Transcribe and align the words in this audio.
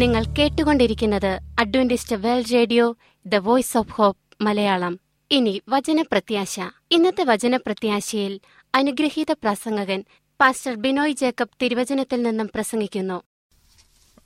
നിങ്ങൾ 0.00 0.24
കേട്ടുകൊണ്ടിരിക്കുന്നത് 0.24 1.40
Adventist 1.60 2.16
World 2.16 2.52
Radio 2.52 2.96
the 3.26 3.34
Voice 3.34 3.78
of 3.78 3.92
Hope 3.92 4.44
Malayalam. 4.44 5.00
ഇനി 5.30 5.62
വചനപ്രത്യാശ. 5.68 6.60
ഇന്നത്തെ 6.90 7.24
വചനപ്രത്യാശയിൽ 7.24 8.40
അനുഗ്രഹീത 8.74 9.32
പ്രസംഗകൻ 9.32 10.04
പാസ്റ്റർ 10.40 10.74
ബിനോയ് 10.74 11.12
ജേക്കബ് 11.12 11.56
തിരുവചനത്തിൽ 11.62 12.22
നിന്നും 12.22 12.50
പ്രസംഗിക്കുന്നു. 12.54 13.22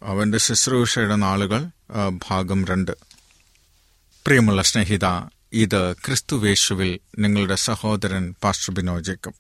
അവന്റെ 0.02 0.38
ശുശ്രൂഷയുടെ 0.38 1.16
നാളുകൾ 1.16 1.70
ഭാഗം 2.28 2.64
രണ്ട്. 2.64 2.92
പ്രിയമുള്ള 4.26 4.62
സ്നേഹിത 4.62 5.06
ഇത് 5.52 5.92
ക്രിസ്തുവേശുവിൽ 5.92 7.00
നിങ്ങളുടെ 7.18 7.54
സഹോദരൻ 7.54 8.34
പാസ്റ്റർ 8.44 8.74
ബിനോയ് 8.74 9.02
ജേക്കബ്. 9.02 9.34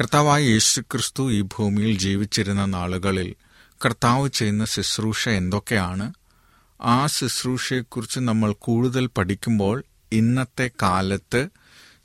കർത്താവായ 0.00 0.42
യേശു 0.42 0.80
ക്രിസ്തു 0.80 1.32
ഈ 1.32 1.40
ഭൂമിയിൽ 1.42 1.98
ജീവിച്ചിരുന്ന 1.98 2.64
നാളുകളിൽ 2.64 3.34
കർത്താവ് 3.84 4.28
ചെയ്യുന്ന 4.28 4.64
ശുശ്രൂഷ 4.64 5.28
എന്തൊക്കെയാണ്? 5.28 6.12
ആ 6.80 7.06
ശുശ്രൂഷയെക്കുറിച്ച് 7.06 8.20
നമ്മൾ 8.20 8.52
കൂടുതൽ 8.52 9.06
പഠിക്കുമ്പോൾ 9.06 9.84
ഇന്നത്തെ 10.12 10.70
കാലത്ത് 10.82 11.48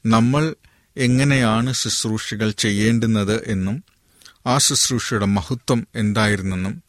നമ്മൾ 0.06 0.56
എങ്ങനെയാണ് 0.98 1.74
ശുശ്രൂഷകൾ 1.74 2.52
ചെയ്യേണ്ടുന്നത് 2.52 3.44
എന്നും 3.48 3.84
ആ 4.48 4.58
ശുശ്രൂഷയുടെ 4.58 5.26
മഹത്വം 5.26 5.88
എന്തായിരുന്നെന്നും 5.96 6.84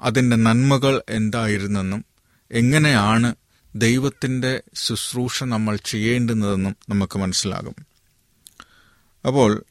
അതിന്റെ 0.00 0.36
നന്മകൾ 0.36 1.02
എന്തായിരുന്നെന്നും 1.08 2.04
എങ്ങനെയാണ് 2.50 3.34
ദൈവത്തിന്റെ 3.74 4.62
ശുശ്രൂഷ 4.74 5.44
നമ്മൾ 5.44 5.76
ചെയ്യേണ്ടുന്നതെന്നും 5.76 6.76
നമുക്ക് 6.88 7.18
മനസ്സിലാകും. 7.18 7.76
അപ്പോൾ 9.26 9.64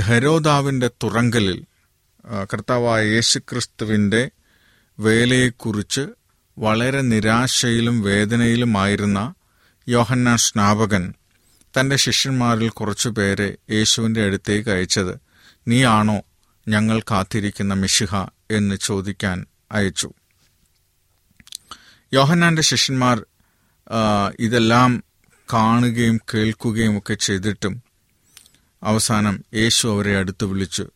ഹരോദാവിന്റെ 0.00 0.90
തുറങ്കലിൽ 1.02 1.64
കർത്താവായ 2.44 3.06
യേശുക്രിസ്തുവിന്റെ 3.06 4.30
വേലയെക്കുറിച്ച് 4.98 6.06
വളരെ 6.58 7.00
നിരാശയിലും 7.00 8.02
വേദനയിലുമായിരുന്ന 8.02 9.34
യോഹന്നാൻ 9.88 10.36
സ്നാപകൻ 10.36 11.14
തന്റെ 11.80 11.96
ശിഷ്യന്മാരിൽ 11.96 12.68
കുറച്ചു 12.68 13.08
പേരെ 13.08 13.56
യേശുവിന്റെ 13.70 14.24
അടുത്തേക്ക് 14.24 14.70
അയച്ചത് 14.70 15.20
നീയാണോ 15.68 16.22
ഞങ്ങൾ 16.68 17.00
കാത്തിരിക്കുന്ന 17.00 17.74
മിശിഹ? 17.74 18.14
എന്ന് 18.50 18.74
ചോദിക്കാൻ 18.74 19.46
അയച്ചു. 19.72 20.12
യോഹന്നാന്റെ 22.12 22.62
ശിഷ്യന്മാർ 22.62 23.26
ഇതെല്ലാം 24.40 25.04
കാണുകയും 25.52 26.20
കേൾക്കുകയും 26.34 26.98
ഒക്കെ 26.98 27.14
ചെയ്തിട്ടും 27.14 27.82
അവസാനം 28.82 29.44
യേശു 29.54 29.88
അവരെ 29.88 30.18
അടുത്ത് 30.18 30.44
വിളിച്ചു. 30.44 30.90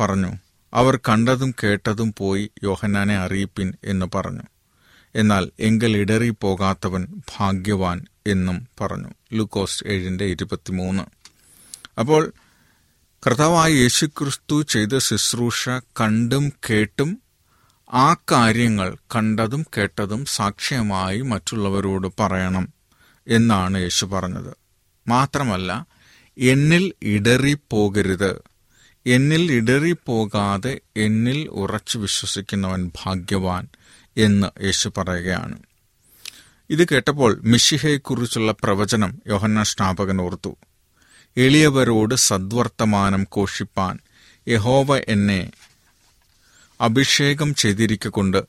പറഞ്ഞു. 0.00 0.32
അവർ 0.74 0.96
കണ്ടതും 0.96 1.54
കേട്ടതും 1.64 2.14
പോയി 2.18 2.50
യോഹന്നാനെ 2.64 3.16
അറിയിപ്പിൻ 3.16 3.74
എന്ന് 3.84 4.06
പറഞ്ഞു. 4.14 4.42
എന്നാൽ 5.14 5.50
എങ്കിൽ 5.60 5.96
ഇടറിപ്പോകാത്തവൻ 5.96 7.08
ഭാഗ്യവാൻ 7.38 8.04
എന്നും 8.26 8.68
പറഞ്ഞു. 8.80 9.08
ലൂക്കോസ് 9.32 9.84
ഏഴിന്റെ 9.86 10.24
ഇരുപത്തിമൂന്ന്. 10.24 11.02
അപ്പോൾ 12.00 12.32
കർത്താവായ 13.26 13.72
യേശുക്രിസ്തു 13.72 14.62
ചെയ്ത 14.62 14.98
ശുശ്രൂഷ 14.98 15.68
കണ്ടും 15.68 16.52
കേട്ടും 16.70 17.18
ആ 17.92 18.14
കാര്യങ്ങൾ 18.14 18.96
കണ്ടതും 19.16 19.66
കേട്ടതും 19.78 20.24
സാക്ഷ്യമായി 20.24 21.20
മറ്റുള്ളവരോട് 21.20 22.12
പറയണം 22.20 22.68
എന്നാണ് 23.28 23.78
യേശു 23.78 24.06
പറഞ്ഞത്. 24.06 24.56
മാത്രമല്ല 25.08 25.86
എന്നിൽ 26.38 26.92
ഇടറിപ്പോകരുത്. 27.02 28.51
എന്നിൽ 29.06 29.52
ഇടറിപ്പോകാതെ 29.52 30.80
എന്നിൽ 30.96 31.48
ഉറച്ചു 31.48 31.98
വിശ്വസിക്കുന്നവൻ 31.98 32.90
ഭാഗ്യവാൻ 33.04 33.68
എന്ന് 34.16 34.64
യേശു 34.64 34.92
പറയുകയാണ്. 34.98 35.62
ഇത് 36.70 36.88
കേട്ടപ്പോൾ 36.88 37.40
മിഷിഹയെക്കുറിച്ചുള്ള 37.44 38.52
പ്രവചനം 38.52 39.22
യോഹന്ന 39.28 39.62
സ്നാപകൻ 39.62 40.20
ഓർത്തു. 40.20 40.56
എളിയവരോട് 41.36 42.14
സദ്വർത്തമാനം 42.14 43.24
കോഷിപ്പാൻ 43.24 43.98
യഹോവ 44.48 44.96
എന്നെ 45.08 45.50
അഭിഷേകം 46.80 47.54
ചെയ്തിരിക്കൊണ്ട് 47.54 48.42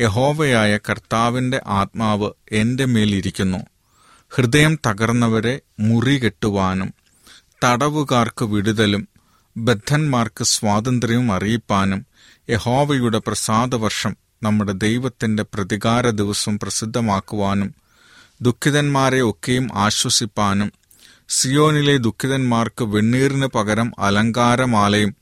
യഹോവയായ 0.00 0.76
കർത്താവിന്റെ 0.76 1.60
ആത്മാവ് 1.66 2.30
എന്റെ 2.52 2.84
മേലിരിക്കുന്നു 2.84 3.58
ഹൃദയം 4.28 4.78
തകർന്നവരെ 4.86 5.60
മുറികെട്ടുവാനും 5.80 6.94
തടവുകാർക്ക് 7.64 8.44
വിടുതലും 8.44 9.13
ബദ്ധന്മാർക്ക് 9.56 10.44
സ്വാതന്ത്ര്യവും 10.44 11.32
അറിയിപ്പാനും 11.32 12.06
യഹോവയുടെ 12.50 13.18
പ്രസാദവർഷം 13.18 14.16
നമ്മുടെ 14.42 14.72
ദൈവത്തിന്റെ 14.72 15.42
പ്രതികാര 15.42 16.10
ദിവസം 16.10 16.58
പ്രസിദ്ധമാക്കുവാനും 16.58 17.74
ദുഃഖിതന്മാരെ 18.42 19.20
ഒക്കെയും 19.20 19.68
ആശ്വസിപ്പാനും 19.74 20.72
സിയോനിലെ 21.28 21.96
ദുഃഖിതന്മാർക്ക് 21.98 22.84
വെണ്ണീറിന് 22.84 23.46
പകരം 23.46 23.92
അലങ്കാരമാലയും 23.98 25.16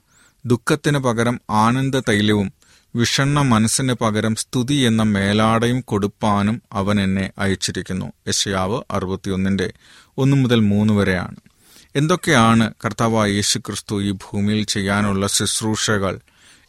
ദുഃഖത്തിന് 0.46 0.98
പകരം 0.98 1.40
ആനന്ദ 1.50 1.96
തൈലവും 2.08 2.52
വിഷണ്ണ 2.96 3.42
മനസ്സിന് 3.42 3.92
പകരം 3.92 4.34
സ്തുതി 4.34 4.74
എന്ന 4.74 5.02
മേലാടയും 5.02 5.80
കൊടുപ്പാനും 5.80 6.62
അവൻ 6.72 7.00
എന്നെ 7.00 7.32
അയച്ചിരിക്കുന്നു. 7.38 8.12
യശയാവ് 8.28 8.82
അറുപത്തിയൊന്നിന്റെ 8.90 9.72
ഒന്ന് 10.18 10.36
മുതൽ 10.36 10.60
മൂന്ന് 10.60 10.92
വരെയാണ്. 10.92 11.51
എന്തൊക്കെയാണ് 11.96 12.74
കർത്താവായ 12.84 13.30
യേശു 13.30 13.58
ക്രിസ്തു 13.58 14.02
ഈ 14.02 14.10
ഭൂമിയിൽ 14.10 14.64
ചെയ്യാനുള്ള 14.64 15.26
ശുശ്രൂഷകൾ 15.26 16.20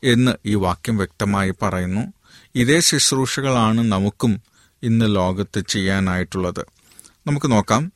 എന്ന് 0.04 0.31
ഈ 0.46 0.56
വാക്യം 0.56 0.98
വ്യക്തമായി 0.98 1.54
പറയുന്നു. 1.62 2.14
ഇതേ 2.56 2.80
ശുശ്രൂഷകളാണ് 2.80 3.81
നമുക്കും 3.81 4.42
ഇന്ന് 4.83 5.16
ലോകത്ത് 5.16 5.59
ചെയ്യാനായിട്ടുള്ളത്. 5.68 6.66
നമുക്ക് 7.28 7.52
നോക്കാം. 7.52 7.92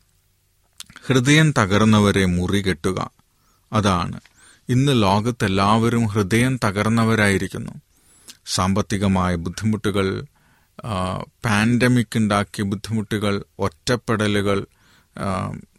ഹൃദയം 1.06 1.54
തകർന്നവരെ 1.58 2.26
മുറി 2.26 2.62
കെട്ടുക. 2.62 3.12
അതാണ്. 3.74 4.20
ഇന്ന് 4.70 5.02
ലോകത്തെല്ലാവരും 5.02 6.06
ഹൃദയം 6.06 6.60
തകർന്നവരായിരിക്കുന്നു. 6.66 7.72
സാമ്പത്തികമായ 8.46 9.36
ബുദ്ധിമുട്ടുകൾ 9.36 10.26
പാൻഡമിക് 11.46 12.18
ഉണ്ടാക്കിയ 12.18 12.64
ബുദ്ധിമുട്ടുകൾ 12.64 13.44
ഒറ്റപ്പെടലുകൾ 13.60 14.66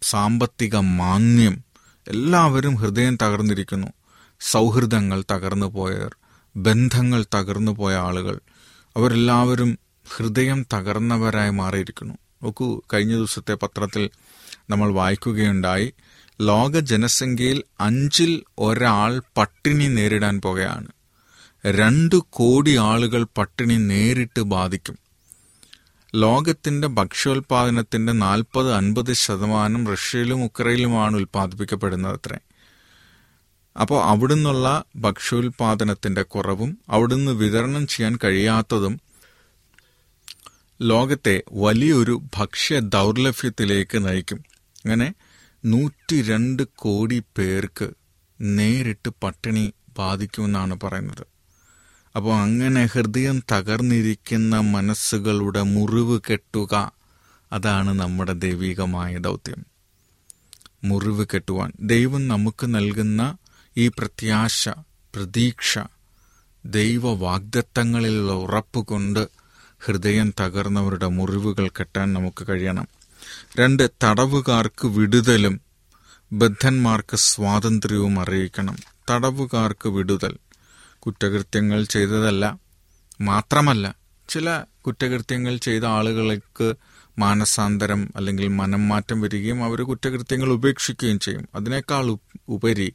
സാമ്പത്തിക 0.03 0.77
മാന്യം 0.77 1.65
എല്ലാവരും 2.09 2.75
ഹൃദയം 2.75 3.19
തകർന്നിരിക്കുന്നു. 3.23 3.87
സൗഹൃദങ്ങൾ 4.41 5.25
തകർന്നു 5.31 5.67
പോയവർ 5.67 6.17
ബന്ധങ്ങൾ 6.57 7.27
തകർന്നു 7.35 7.73
പോയ 7.73 7.95
ആളുകൾ 7.97 8.41
അവരെല്ലാവരും 8.97 9.79
ഹൃദയം 10.17 10.67
തകർന്നവരായി 10.73 11.51
മാറിയിരിക്കുന്നു. 11.51 12.15
നോക്കൂ 12.43 12.81
കഴിഞ്ഞ 12.95 13.13
ദിവസത്തെ 13.13 13.55
പത്രത്തിൽ 13.55 14.11
നമ്മൾ 14.71 14.93
വായിക്കുകയുണ്ടായി 14.93 15.95
ലോക 16.41 16.79
ജനസംഖ്യയിൽ 16.79 17.63
അഞ്ചിൽ 17.81 18.43
ഒരാൾ 18.59 19.23
പട്ടിണി 19.37 19.89
നേരിടാൻ 19.89 20.41
പോകുകയാണ് 20.41 20.89
രണ്ടു 21.67 22.27
കോടി 22.31 22.77
ആളുകൾ 22.77 23.27
പട്ടിണി 23.39 23.75
നേരിട്ട് 23.75 24.41
ബാധിക്കും. 24.41 24.99
ലോകത്തിന്റെ 26.15 26.89
ഭക്ഷ്യോൽപാദനത്തിന്റെ 26.89 28.13
നാൽപ്പത് 28.13 28.75
അൻപത് 28.75 29.13
ശതമാനം 29.13 29.87
റഷ്യയിലും 29.87 30.45
ഉക്രൈനിലുമാണ് 30.45 31.17
ഉൽപ്പാദിപ്പിക്കപ്പെടുന്നത് 31.17 32.13
അത്രേ. 32.13 32.39
അപ്പോൾ 33.81 34.05
അവിടുന്നുള്ള 34.05 34.85
ഭക്ഷ്യോൽപാദനത്തിന്റെ 34.97 36.23
കുറവും 36.23 36.79
അവിടുന്ന് 36.89 37.33
വിതരണം 37.33 37.87
ചെയ്യാൻ 37.87 38.19
കഴിയാത്തതും 38.25 39.01
ലോകത്തെ 40.83 41.43
വലിയൊരു 41.53 42.23
ഭക്ഷ്യ 42.37 42.81
ദൗർലഭ്യത്തിലേക്ക് 42.81 44.07
നയിക്കും. 44.07 44.37
അങ്ങനെ 44.85 45.15
നൂറ്റി 45.65 46.23
രണ്ട് 46.23 46.63
കോടി 46.77 47.23
പേർക്ക് 47.39 47.91
നേരിട്ട് 48.41 49.09
പട്ടിണി 49.23 49.73
ബാധിക്കുമെന്നാണ് 49.99 50.81
പറയുന്നത്. 50.83 51.28
അപ്പോൾ 52.19 52.37
അങ്ങനെ 52.37 52.85
ഹൃദയം 52.85 53.43
തകർന്നിരിക്കുന്ന 53.53 54.61
മനസ്സുകളുടെ 54.61 55.63
മുറിവ് 55.63 56.21
കെട്ടുക 56.31 56.93
അതാണ് 57.53 58.01
നമ്മുടെ 58.01 58.33
ദൈവികമായ 58.33 59.17
ദൗത്യം. 59.17 59.67
മുറിവ് 60.85 61.27
കെട്ടുവാൻ. 61.35 61.73
ദൈവം 61.81 62.29
നമുക്ക് 62.29 62.75
നൽകുന്ന 62.75 63.37
ഈ 63.77 63.89
പ്രത്യാശ 63.89 64.69
പ്രതീക്ഷ 65.15 65.79
ദൈവ 66.65 67.15
വാഗ്ദത്തങ്ങളിലുള്ള 67.15 68.33
ഉറപ്പ് 68.33 68.81
കൊണ്ട് 68.81 69.29
ഹൃദയം 69.79 70.35
തകർന്നവരുടെ 70.41 71.07
മുറിവുകൾ 71.07 71.69
കെട്ടാൻ 71.69 72.13
നമുക്ക് 72.13 72.47
കഴിയണം. 72.49 72.89
രണ്ട് 73.61 73.91
തടവുകാർക്ക് 74.05 74.87
വിടുതലും 74.87 75.61
ബദ്ധന്മാർക്ക് 76.33 77.17
സ്വാതന്ത്ര്യവും 77.17 78.21
അറിയിക്കണം. 78.21 78.77
തടവുകാർക്ക് 79.11 79.89
വിടുതൽ. 79.89 80.37
കുറ്റകൃത്യങ്ങൾ 81.09 81.85
ചെയ്തതല്ല. 81.85 82.59
മാത്രമല്ല 83.21 83.95
ചില 84.29 84.63
കുറ്റകൃത്യങ്ങൾ 84.87 85.57
ചെയ്ത 85.57 85.85
ആളുകൾക്ക് 85.85 86.75
മാനസാന്തരം 87.19 88.13
അല്ലെങ്കിൽ 88.17 88.49
മനം 88.49 88.89
മാറ്റം 88.89 89.21
വരികയും 89.21 89.65
അവർ 89.65 89.83
കുറ്റകൃത്യങ്ങൾ 89.83 90.49
ഉപേക്ഷിക്കുകയും 90.49 91.19
ചെയ്യും. 91.19 91.49
അതിനേക്കാൾ 91.55 92.19
ഉപരി 92.49 92.93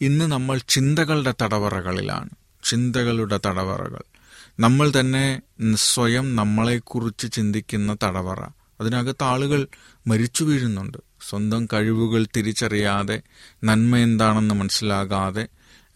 ഇന്ന് 0.00 0.24
നമ്മൾ 0.24 0.60
ചിന്തകളുടെ 0.68 1.34
തടവറകളിലാണ്. 1.42 2.30
ചിന്തകളുടെ 2.64 3.40
തടവറകൾ. 3.46 4.02
നമ്മൾ 4.60 4.92
തന്നെ 5.00 5.42
സ്വയം 5.74 6.36
നമ്മളെക്കുറിച്ച് 6.36 7.32
ചിന്തിക്കുന്ന 7.32 7.96
തടവറ. 8.04 8.46
അതിനകത്ത് 8.80 9.24
ആളുകൾ 9.24 9.66
മരിച്ചു 10.06 10.44
വീഴുന്നുണ്ട്. 10.44 10.98
സ്വന്തം 11.30 11.68
കഴിവുകൾ 11.72 12.26
തിരിച്ചറിയാതെ 12.36 13.22
നന്മ 13.64 13.96
എന്താണെന്ന് 13.96 14.54
മനസ്സിലാകാതെ 14.54 15.48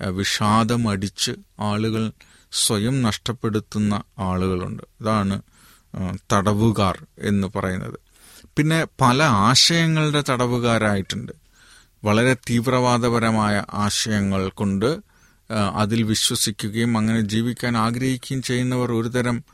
വിഷാദം 0.06 0.88
അടിച്ച് 0.88 1.32
ആളുകൾ 1.60 2.12
സ്വയം 2.52 3.02
നഷ്ടപ്പെടുത്തുന്ന 3.02 4.02
ആളുകളുണ്ട്. 4.18 4.82
ഇതാണ് 5.00 5.42
തടവുകാർ 6.32 7.06
എന്ന് 7.18 7.48
പറയുന്നത്. 7.56 7.98
പിന്നെ 8.56 8.86
പല 9.00 9.22
ആശയങ്ങളുടെ 9.22 10.24
തടവുകാരായിട്ടുണ്ട്. 10.30 11.32
വളരെ 12.04 12.34
തീവ്രവാദപരമായ 12.34 13.64
ആശയങ്ങൾ 13.74 14.48
കൊണ്ട് 14.48 14.98
അതിൽ 15.74 16.02
വിശ്വസിക്കുകയും 16.02 16.98
അങ്ങനെ 16.98 17.20
ജീവിക്കാൻ 17.20 17.76
ആഗ്രഹിക്കുകയും 17.76 18.42
ചെയ്യുന്നവർ 18.42 18.92
ഒരുതരം 18.92 19.44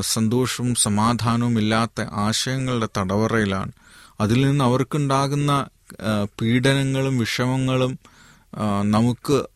സന്തോഷവും 0.00 0.74
സമാധാനവും 0.74 1.58
ഇല്ലാത്ത 1.58 2.00
ആശയങ്ങളുടെ 2.00 2.88
തടവറയിലാണ്. 2.98 3.72
അതിൽ 4.20 4.46
നിന്ന് 4.46 4.64
അവർക്കുണ്ടാകുന്ന 4.64 5.66
പീഡനങ്ങളും 6.42 7.18
വിഷമങ്ങളും 7.18 7.98
നമുക്ക് 8.90 9.46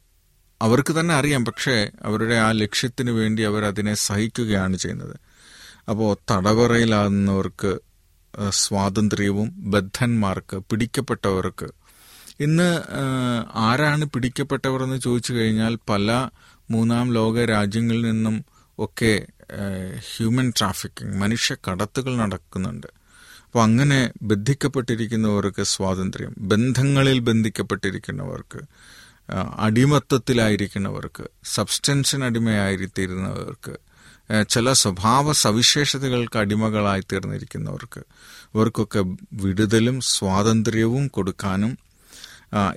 അവർക്ക് 0.63 1.01
തന്നെ 1.01 1.15
അറിയാം 1.15 1.45
പക്ഷേ 1.45 1.77
അവരുടെ 2.03 2.35
ആ 2.35 2.49
ലക്ഷ്യത്തിന് 2.53 3.11
വേണ്ടി 3.11 3.43
അവർ 3.43 3.63
അതിനെ 3.65 3.95
സഹിക്കുകയാണ് 3.95 4.77
ചെയ്യുന്നത്. 4.77 5.17
അപ്പോൾ 5.89 6.11
തടവറയിലാകുന്നവർക്ക് 6.31 7.73
സ്വാതന്ത്ര്യവും 8.51 9.49
ബദ്ധന്മാർക്ക് 9.73 10.57
പിടിക്കപ്പെട്ടവർക്ക് 10.71 11.69
ഇന്ന് 12.41 12.69
ആരാണ് 13.67 14.05
പിടിക്കപ്പെട്ടവർ 14.05 14.81
എന്ന് 14.83 14.99
ചോദിച്ചു 15.01 15.33
കഴിഞ്ഞാൽ 15.33 15.79
പല 15.89 16.29
മൂന്നാം 16.71 17.07
ലോക 17.13 17.45
രാജ്യങ്ങളിൽ 17.45 18.05
നിന്നും 18.11 18.37
ഒക്കെ 18.79 19.13
ഹ്യൂമൻ 20.11 20.53
ട്രാഫിക്കിംഗ് 20.59 21.17
മനുഷ്യ 21.17 21.55
കടത്തുകൾ 21.67 22.13
നടക്കുന്നുണ്ട്. 22.17 22.87
അപ്പോൾ 23.45 23.63
അങ്ങനെ 23.63 23.99
ബന്ധിക്കപ്പെട്ടിരിക്കുന്നവർക്ക് 24.23 25.63
സ്വാതന്ത്ര്യം 25.63 26.35
ബന്ധങ്ങളിൽ 26.53 27.19
ബന്ധിക്കപ്പെട്ടിരിക്കുന്നവർക്ക് 27.19 28.61
അടിമത്തത്തിലായിരിക്കുന്നവർക്ക് 29.59 31.25
സബ്സ്റ്റൻസിന് 31.45 32.25
അടിമയായിത്തീരുന്നവർക്ക് 32.25 33.79
ചില 34.49 34.73
സ്വഭാവ 34.73 35.33
സവിശേഷതകൾക്ക് 35.33 36.39
അടിമകളായി 36.39 37.01
തീർന്നിരിക്കുന്നവർക്ക് 37.01 38.01
ഇവർക്കൊക്കെ 38.55 39.05
വിടുതലും 39.33 40.01
സ്വാതന്ത്ര്യവും 40.01 41.09
കൊടുക്കാനും 41.09 41.79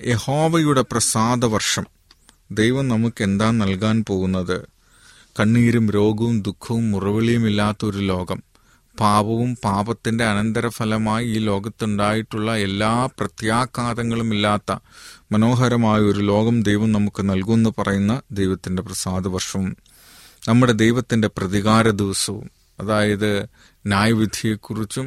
യഹോവയുടെ 0.06 0.80
പ്രസാദവർഷം 0.80 1.86
ദൈവം 2.52 2.88
നമുക്ക് 2.88 3.22
എന്താ 3.24 3.50
നൽകാൻ 3.50 4.04
പോകുന്നത്? 4.08 4.66
കണ്ണീരും 5.40 5.90
രോഗവും 5.90 6.42
ദുഃഖവും 6.42 6.90
മുറവിളിയും 6.90 7.46
ഇല്ലാത്തൊരു 7.46 7.98
ലോകം. 7.98 8.42
പാപവും 8.98 9.50
പാപത്തിന്റെ 9.64 10.24
അനന്തരഫലമായി 10.24 11.26
ഈ 11.26 11.38
ലോകത്തുണ്ടായിട്ടുള്ള 11.38 12.56
എല്ലാ 12.58 12.92
പ്രത്യാഘാതങ്ങളും 13.18 14.30
ഇല്ലാത്ത 14.32 14.72
മനോഹരമായ 15.32 16.00
ഒരു 16.02 16.22
ലോകം 16.22 16.62
ദൈവം 16.62 16.90
നമുക്ക് 16.92 17.22
നൽകുമെന്ന് 17.22 17.72
പറയുന്ന 17.78 18.14
ദൈവത്തിന്റെ 18.30 18.82
പ്രസാദ 18.82 19.26
വർഷവും 19.28 19.70
നമ്മുടെ 20.48 20.72
ദൈവത്തിന്റെ 20.76 21.28
പ്രതികാര 21.28 21.86
ദിവസവും 21.94 22.46
അതായത് 22.80 23.30
ന്യായവിധിയെക്കുറിച്ചും 23.84 25.06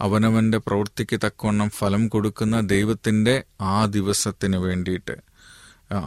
അവനവന്റെ 0.00 0.58
പ്രവൃത്തിക്ക് 0.58 1.16
തക്കവണ്ണം 1.24 1.68
ഫലം 1.68 2.02
കൊടുക്കുന്ന 2.08 2.56
ദൈവത്തിന്റെ 2.66 3.34
ആ 3.66 3.76
ദിവസത്തിന് 3.86 4.56
വേണ്ടിയിട്ട് 4.56 5.14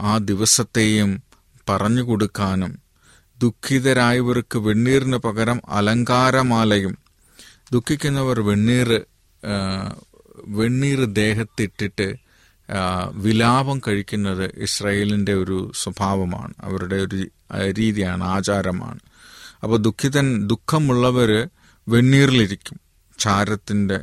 ആ 0.04 0.12
ദിവസത്തെയും 0.24 1.10
പറഞ്ഞു 1.66 2.02
കൊടുക്കാനും 2.02 2.72
ദുഃഖിതരായവർക്ക് 3.38 4.58
വെണ്ണീറിന് 4.58 5.18
പകരം 5.18 5.58
അലങ്കാരമാലയും 5.68 6.94
ദുഃഖിക്കുന്നവർ 7.72 8.40
വെണ്ണീർ 8.40 9.00
വെണ്ണീർ 10.46 11.04
ദേഹത്തിട്ടിട്ട് 11.04 12.14
വിലാപം 13.12 13.80
കഴിക്കുന്നത് 13.88 14.44
ഇസ്രയേലിന്റെ 14.56 15.34
ഒരു 15.34 15.72
സ്വഭാവമാണ്. 15.74 16.54
അവരുടെ 16.60 16.96
ഒരു 16.96 17.28
രീതിയാണ് 17.78 18.24
ആചാരമാണ്. 18.24 19.00
അപ്പോൾ 19.62 19.76
ദുഃഖിതൻ 19.76 20.46
ദുഃഖമുള്ളവർ 20.46 21.48
വെണ്ണീറിലിരിക്കും. 21.88 22.80
ചാരത്തിന്റെ 23.18 24.00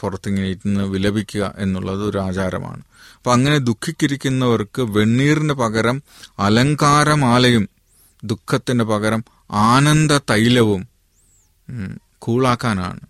പുറത്തിങ്ങനെ 0.00 0.48
ഇരുന്ന് 0.48 0.84
വിലപിക്കുക 0.84 1.54
എന്നുള്ളത് 1.58 2.02
ഒരു 2.02 2.18
ആചാരമാണ്. 2.18 2.82
അപ്പം 3.16 3.32
അങ്ങനെ 3.32 3.58
ദുഃഖിക്കിരിക്കുന്നവർക്ക് 3.58 4.82
വെണ്ണീറിന് 4.82 5.52
പകരം 5.52 6.02
അലങ്കാരമാലയും 6.38 7.68
ദുഃഖത്തിന് 8.24 8.82
പകരം 8.82 9.24
ആനന്ദ 9.50 10.12
തൈലവും 10.30 10.90
കൂളാക്കാനാണ്. 12.20 13.00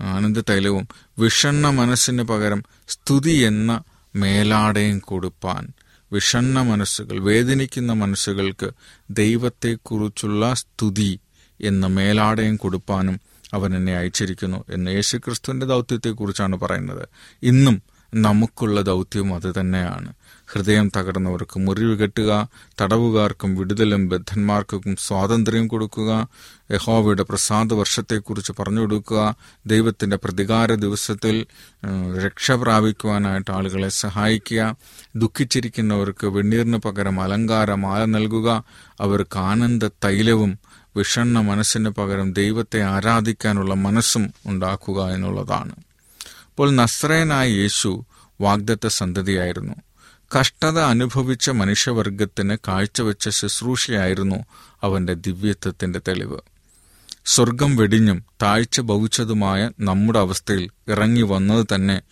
ആനന്ദ 0.00 0.40
തൈലവും 0.40 0.88
വിഷണ്ണ 1.18 1.70
മനസ്സിന് 1.70 2.22
പകരം 2.22 2.62
സ്തുതി 2.88 3.30
എന്ന 3.30 3.82
മേലാടയും 4.16 4.98
കൊടുപ്പാൻ. 4.98 5.68
വിഷണ്ണ 6.12 6.60
മനസ്സുകൾ 6.60 7.18
വേദനിക്കുന്ന 7.18 7.92
മനസ്സുകൾക്ക് 7.92 8.70
ദൈവത്തെക്കുറിച്ചുള്ള 9.10 10.54
സ്തുതി 10.54 11.20
എന്ന 11.60 11.86
മേലാടയും 11.86 12.56
കൊടുപ്പാനും 12.56 13.20
അവൻ 13.54 13.76
എന്നെ 13.76 13.96
അയച്ചിരിക്കുന്നു 13.96 14.64
എന്ന് 14.70 14.90
യേശുക്രിസ്തുവിന്റെ 14.90 15.66
ദൗത്യത്തെക്കുറിച്ചാണ് 15.66 16.56
പറയുന്നത്. 16.56 17.08
ഇന്നും 17.42 17.82
നമുക്കുള്ള 18.14 18.80
ദൗത്യം 18.80 19.34
അത് 19.34 19.60
തന്നെയാണ്. 19.60 20.14
ഹൃദയം 20.52 20.86
തകർന്നവർക്ക് 20.96 21.58
മുറിവ് 21.58 21.94
കെട്ടുക 21.96 22.30
തടവുകാർക്കും 22.80 23.50
വിടുതലും 23.58 24.02
ബദ്ധന്മാർക്കും 24.08 24.96
സ്വാതന്ത്ര്യം 25.06 25.66
കൊടുക്കുക 25.68 26.10
യഹോവയുടെ 26.70 27.22
പ്രസാദ 27.22 27.72
വർഷത്തെക്കുറിച്ച് 27.72 28.52
പറഞ്ഞു 28.58 28.80
കൊടുക്കുക 28.80 29.22
ദൈവത്തിന്റെ 29.66 30.16
പ്രതികാര 30.16 30.74
ദിവസത്തിൽ 30.84 31.36
രക്ഷ 32.24 32.50
പ്രാപിക്കുവാനായിട്ട് 32.62 33.50
ആളുകളെ 33.50 33.90
സഹായിക്കുക 34.02 34.60
ദുഃഖിച്ചിരിക്കുന്നവർക്ക് 35.16 36.26
വെണ്ണീറിന് 36.26 36.80
പകരം 36.86 37.18
അലങ്കാരമാല 37.20 38.02
നൽകുക 38.16 38.48
അവർക്ക് 39.00 39.38
ആനന്ദ 39.50 39.90
തൈലവും 40.04 40.52
വിഷണ്ണ 40.96 41.38
മനസ്സിന് 41.40 41.90
പകരം 41.98 42.32
ദൈവത്തെ 42.32 42.80
ആരാധിക്കാനുള്ള 42.94 43.74
മനസ്സും 43.86 44.24
ഉണ്ടാക്കുക 44.46 45.00
എന്നുള്ളതാണ്. 45.14 45.74
അപ്പോൾ 46.48 46.68
നസ്രയനായ 46.80 47.48
യേശു 47.62 47.90
വാഗ്ദത്ത 48.40 48.86
സന്തതിയായിരുന്നു. 49.00 49.76
കഷ്ടത 50.38 50.78
അനുഭവിച്ച 50.78 51.50
മനുഷ്യവർഗത്തിന് 51.50 52.56
കാഴ്ചവെച്ച 52.68 53.28
ശുശ്രൂഷയായിരുന്നു 53.28 54.36
അവന്റെ 54.82 55.14
ദിവ്യത്വത്തിന്റെ 55.14 56.00
തെളിവ്. 56.08 56.38
സ്വർഗം 57.24 57.76
വെടിഞ്ഞും 57.76 58.24
താഴ്ച 58.42 58.80
ഭവിച്ചതുമായ 58.80 59.70
നമ്മുടെ 59.80 60.18
അവസ്ഥയിൽ 60.18 60.70
ഇറങ്ങി 60.88 61.22
വന്നത് 61.22 61.66
തന്നെ 61.74 62.02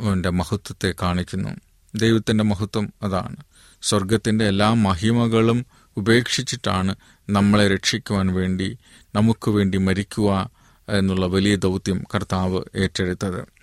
അവന്റെ 0.00 0.30
മഹത്വത്തെ 0.30 0.94
കാണിക്കുന്നു. 1.02 1.50
ദൈവത്തിന്റെ 1.94 2.44
മഹത്വം 2.44 2.92
അതാണ്. 3.02 3.36
സ്വർഗത്തിന്റെ 3.82 4.48
എല്ലാ 4.48 4.74
മഹിമകളും 4.74 5.66
ഉപേക്ഷിച്ചിട്ടാണ് 5.96 6.94
നമ്മളെ 7.30 7.68
രക്ഷിക്കുവാൻ 7.68 8.26
വേണ്ടി 8.26 8.78
നമുക്ക് 9.14 9.50
വേണ്ടി 9.50 9.78
മരിക്കുക 9.78 10.50
എന്നുള്ള 10.88 11.26
വലിയ 11.26 11.56
ദൗത്യം 11.56 12.04
കർത്താവ് 12.14 12.62
ഏറ്റെടുത്തത്. 12.76 13.59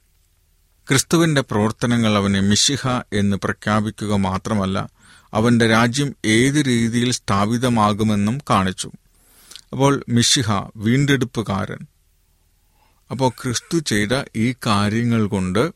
ക്രിസ്തുവിന്റെ 0.89 1.41
പ്രവർത്തനങ്ങൾ 1.41 2.15
അവനെ 2.15 2.39
മിശിഹ 2.39 2.87
എന്ന് 3.13 3.37
പ്രഖ്യാപിക്കുക 3.37 4.13
മാത്രമല്ല 4.15 4.89
അവന്റെ 5.33 5.67
രാജ്യം 5.67 6.15
ഏത് 6.25 6.65
രീതിയിൽ 6.67 7.11
സ്ഥാപിതമാകുമെന്നും 7.11 8.37
കാണിച്ചു. 8.49 8.91
അപ്പോൾ 9.71 10.03
മിശിഹ 10.09 10.51
വീണ്ടെടുപ്പുകാരൻ. 10.75 11.87
അപ്പോൾ 13.11 13.29
ക്രിസ്തു 13.29 13.77
ചെയ്ത 13.79 14.23
ഈ 14.35 14.55
കാര്യങ്ങൾ 14.65 15.27
കൊണ്ട് 15.27 15.71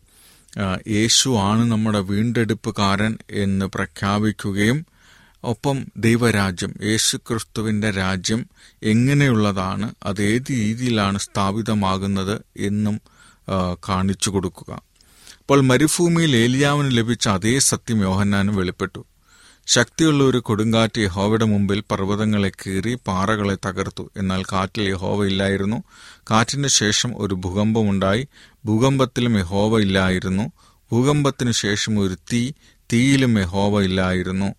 യേശു 0.87 1.29
ആണ് 1.29 1.71
നമ്മുടെ 1.71 1.99
വീണ്ടെടുപ്പുകാരൻ 1.99 3.17
എന്ന് 3.31 3.65
പ്രഖ്യാപിക്കുകയും 3.65 4.85
ഒപ്പം 5.43 5.77
ദൈവരാജ്യം 5.97 6.73
യേശു 6.83 7.17
ക്രിസ്തുവിന്റെ 7.17 7.91
രാജ്യം 7.91 8.45
എങ്ങനെയുള്ളതാണ് 8.83 9.95
അത് 10.03 10.21
ഏത് 10.23 10.51
രീതിയിലാണ് 10.51 11.17
സ്ഥാപിതമാകുന്നത് 11.17 12.41
എന്നും 12.57 13.01
കാണിച്ചു 13.89 14.29
കൊടുക്കുക. 14.29 14.90
അപ്പോൾ 15.41 15.61
മരുഭൂമിയിൽ 15.61 16.35
ഏലിയാവിന് 16.35 16.97
ലഭിച്ച 16.97 17.29
അതേ 17.29 17.59
സത്യം 17.59 18.01
യോഹന്നാനും 18.01 18.55
വെളിപ്പെട്ടു. 18.55 19.05
ശക്തിയുള്ള 19.67 20.23
ഒരു 20.23 20.37
കൊടുങ്കാറ്റ് 20.37 20.99
യഹോവയുടെ 20.99 21.45
മുമ്പിൽ 21.45 21.83
പർവതങ്ങളെ 21.91 22.49
കീറി 22.49 22.97
പാറകളെ 23.07 23.57
തകർത്തു. 23.65 24.11
എന്നാൽ 24.17 24.43
കാറ്റിൽ 24.43 24.89
യഹോവ 24.89 25.25
ഇല്ലായിരുന്നു. 25.25 25.83
കാറ്റിന് 26.31 26.67
ശേഷം 26.67 27.13
ഒരു 27.17 27.35
ഭൂകമ്പമുണ്ടായി. 27.35 28.27
ഭൂകമ്പത്തിലും 28.65 29.39
യഹോവ 29.39 29.79
ഇല്ലായിരുന്നു. 29.79 30.51
ഭൂകമ്പത്തിന് 30.91 31.51
ശേഷം 31.51 31.99
ഒരു 31.99 32.17
തീ 32.33 32.51
തീയിലും 32.93 33.39
യഹോവ 33.39 33.81
ഇല്ലായിരുന്നു. 33.81 34.55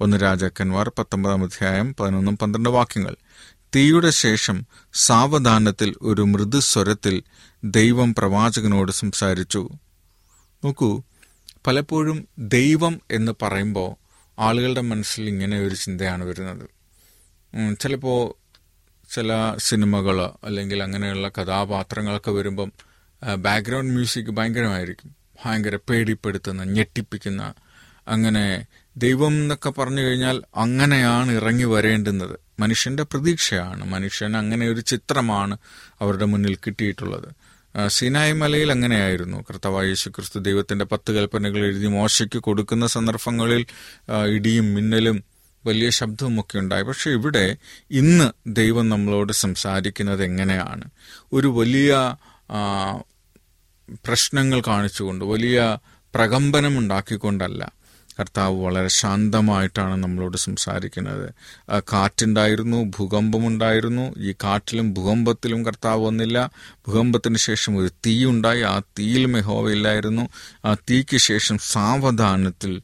ഒന്ന് 0.00 0.16
രാജാക്കന്മാർ 0.16 0.92
പത്തൊമ്പതാം 0.98 1.42
അധ്യായം 1.42 1.96
പതിനൊന്നും 2.00 2.38
പന്ത്രണ്ട് 2.38 2.68
വാക്യങ്ങൾ. 2.68 3.16
തീയുടെ 3.76 4.10
ശേഷം 4.10 4.66
സാവധാനത്തിൽ 4.94 5.94
ഒരു 6.02 6.22
മൃദുസ്വരത്തിൽ 6.22 7.22
ദൈവം 7.64 8.14
പ്രവാചകനോട് 8.14 8.92
സംസാരിച്ചു. 8.92 9.68
നോക്കൂ 10.64 11.02
പലപ്പോഴും 11.66 12.28
ദൈവം 12.38 13.00
എന്ന് 13.10 13.32
പറയുമ്പോൾ 13.42 13.94
ആളുകളുടെ 14.38 14.80
മനസ്സിൽ 14.80 15.24
ഇങ്ങനെ 15.28 15.60
ഒരു 15.60 15.74
ചിന്തയാണ് 15.74 16.24
വരുന്നത്. 16.24 16.68
ചിലപ്പോൾ 17.80 18.34
ചില 19.14 19.54
സിനിമകൾ 19.56 20.30
അല്ലെങ്കിൽ 20.44 20.82
അങ്ങനെയുള്ള 20.82 21.28
കഥാപാത്രങ്ങളൊക്കെ 21.28 22.30
വരുമ്പം 22.30 22.72
ബാക്ക്ഗ്രൗണ്ട് 23.38 23.92
മ്യൂസിക് 23.92 24.30
ഭയങ്കരമായിരിക്കും. 24.30 25.16
ഭയങ്കര 25.44 25.76
പേടിപ്പെടുത്തുന്ന 25.76 26.64
ഞെട്ടിപ്പിക്കുന്ന 26.64 27.54
അങ്ങനെ 28.08 28.66
ദൈവം 28.96 29.32
എന്നൊക്കെ 29.32 29.70
പറഞ്ഞു 29.70 30.00
കഴിഞ്ഞാൽ 30.00 30.42
അങ്ങനെയാണ് 30.56 31.32
ഇറങ്ങി 31.32 31.64
വരേണ്ടുന്നത്. 31.64 32.38
മനുഷ്യന്റെ 32.60 33.02
പ്രതീക്ഷയാണ്. 33.02 33.84
മനുഷ്യൻ 33.84 34.36
അങ്ങനെ 34.36 34.68
ഒരു 34.68 34.80
ചിത്രമാണ് 34.80 35.58
അവരുടെ 36.00 36.24
മുന്നിൽ 36.24 36.54
കിട്ടിയിട്ടുള്ളത്. 36.54 37.28
സീനായി 37.86 38.32
മലയിൽ 38.32 38.70
അങ്ങനെയായിരുന്നു. 38.70 39.44
കർത്താവായ 39.50 39.86
യേശു 39.86 40.08
ക്രിസ്തു 40.08 40.38
ദൈവത്തിന്റെ 40.38 40.84
പത്ത് 40.84 41.12
കൽപ്പനകൾ 41.12 41.64
എഴുതി 41.64 41.86
മോശയ്ക്ക് 41.86 42.38
കൊടുക്കുന്ന 42.38 42.86
സന്ദർഭങ്ങളിൽ 42.86 43.66
ഇടിയും 44.26 44.74
മിന്നലും 44.74 45.24
വലിയ 45.66 45.90
ശബ്ദവും 45.90 46.40
ഒക്കെ 46.40 46.58
ഉണ്ടായി. 46.58 46.82
പക്ഷെ 46.82 47.10
ഇവിടെ 47.10 47.56
ഇന്ന് 47.90 48.32
ദൈവം 48.46 48.88
നമ്മളോട് 48.88 49.32
സംസാരിക്കുന്നത് 49.32 50.24
എങ്ങനെയാണ്? 50.24 50.84
ഒരു 51.32 51.48
വലിയ 51.48 52.16
പ്രശ്നങ്ങൾ 54.04 54.62
കാണിച്ചുകൊണ്ട് 54.66 55.24
വലിയ 55.24 55.78
പ്രകമ്പനം 56.14 56.78
ഉണ്ടാക്കിക്കൊണ്ടല്ല. 56.78 57.72
കർത്താവ് 58.20 58.64
വളരെ 58.64 58.88
ശാന്തമായിട്ടാണ് 58.88 60.02
നമ്മളോട് 60.02 60.36
സംസാരിക്കുന്നത്. 60.36 61.30
കാറ്റുണ്ടായിരുന്നു 61.80 62.92
ഭൂകമ്പമുണ്ടായിരുന്നു. 62.98 64.14
ഈ 64.18 64.32
കാറ്റിലും 64.32 64.94
ഭൂകമ്പത്തിലും 64.94 65.66
കർത്താവ് 65.66 66.06
വന്നില്ല. 66.06 66.50
ഭൂകമ്പത്തിന് 66.88 67.36
ശേഷം 67.36 67.76
ഒരു 67.76 67.88
തീ 67.88 68.24
ഉണ്ടായി 68.24 68.60
ആ 68.60 68.78
തീയിലും 68.78 69.36
യഹോവയില്ലായിരുന്നു 69.36 70.28
ആ 70.64 70.74
തീക്ക് 70.74 71.16
ശേഷം 71.16 71.58
സാവധാനത്തിൽ 71.58 72.82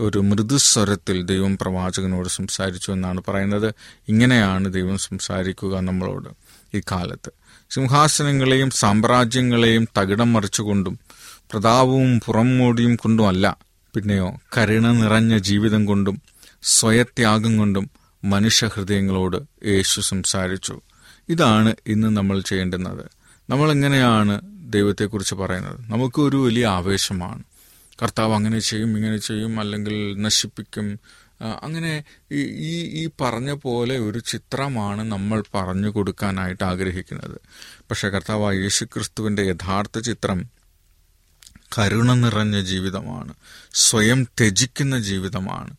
ഒരു 0.00 0.18
മൃദുസ്വരത്തിൽ 0.18 1.22
ദൈവം 1.22 1.58
പ്രവാചകനോട് 1.58 2.28
സംസാരിച്ചു 2.28 2.92
എന്നാണ് 2.92 3.22
പറയുന്നത്. 3.28 3.74
ഇങ്ങനെയാണ് 4.08 4.72
ദൈവം 4.72 4.98
സംസാരിക്കുക 4.98 5.78
നമ്മളോട് 5.78 6.28
ഈ 6.76 6.80
കാലത്ത്. 6.92 7.32
സിംഹാസനങ്ങളെയും 7.70 8.70
സാമ്രാജ്യങ്ങളെയും 8.70 9.88
തകിടം 9.98 10.32
മറിച്ചുകൊണ്ടും 10.32 10.98
പ്രതാപവും 11.50 12.20
പുറംമോടിയും 12.26 12.96
കൊണ്ടുമല്ല. 12.96 13.63
പിന്നെയോ 13.94 14.38
കരുണ 14.58 14.92
നിറഞ്ഞ 14.92 15.38
ജീവിതം 15.38 15.84
കൊണ്ടും 15.84 16.22
സ്വയത്യാഗം 16.62 17.56
കൊണ്ടും 17.56 17.90
മനുഷ്യഹൃദയങ്ങളോട് 18.24 19.66
യേശു 19.66 20.00
സംസാരിച്ചു. 20.00 20.80
ഇതാണ് 21.28 21.76
ഇന്ന് 21.86 22.16
നമ്മൾ 22.16 22.40
ചെയ്യേണ്ടുന്നത്. 22.40 23.04
നമ്മൾ 23.50 23.70
എങ്ങനെയാണ് 23.70 24.40
ദൈവത്തെക്കുറിച്ച് 24.72 25.34
പറയുന്നത്? 25.34 25.92
നമുക്ക് 25.92 26.20
ഒരു 26.20 26.36
വലിയ 26.36 26.66
ആവേശമാണ്. 26.66 27.42
കർത്താവ് 28.02 28.34
അങ്ങനെ 28.34 28.58
ചെയ്യും 28.58 28.96
ഇങ്ങനെ 28.96 29.16
ചെയ്യും 29.16 29.60
അല്ലെങ്കിൽ 29.60 30.22
നശിപ്പിക്കും. 30.22 31.00
അങ്ങനെ 31.62 32.04
ഈ 32.32 32.42
ഈ 32.82 33.10
പറഞ്ഞ 33.20 33.52
പോലെ 33.52 33.98
ഒരു 33.98 34.18
ചിത്രമാണ് 34.18 35.12
നമ്മൾ 35.12 35.42
പറഞ്ഞു 35.54 35.88
കൊടുക്കാനായിട്ട് 35.88 36.64
ആഗ്രഹിക്കുന്നത്. 36.64 37.40
പക്ഷേ 37.90 38.08
കർത്താവ് 38.08 38.56
യേശു 38.56 38.84
ക്രിസ്തുവിന്റെ 38.84 39.42
യഥാർത്ഥ 39.42 39.98
ചിത്രം 39.98 40.53
കരുണ 41.78 42.14
നിറഞ്ഞ 42.14 42.60
ജീവിതമാണ്. 42.60 43.34
സ്വയം 43.74 44.24
ത്യജിക്കുന്ന 44.24 44.98
ജീവിതമാണ്. 45.00 45.76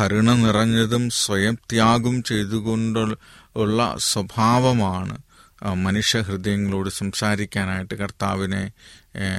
കരുണ 0.00 0.32
നിറഞ്ഞതും 0.32 1.10
സ്വയം 1.10 1.54
ത്യാഗം 1.54 2.22
ചെയ്തുകൊണ്ടുള്ള 2.22 3.94
സ്വഭാവമാണ് 3.98 5.18
മനുഷ്യ 5.74 6.20
ഹൃദയങ്ങളോട് 6.20 6.90
സംസാരിക്കാനായിട്ട് 6.90 7.94
കർത്താവിനെ 7.94 8.72